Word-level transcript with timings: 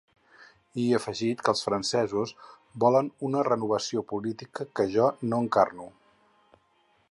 I 0.83 0.85
afegit 0.99 1.43
que 1.47 1.51
els 1.53 1.61
francesos 1.65 2.33
volen 2.85 3.11
una 3.29 3.45
renovació 3.49 4.05
política 4.15 4.67
que 4.81 4.89
‘jo 4.97 5.13
no 5.29 5.43
encarno’. 5.45 5.89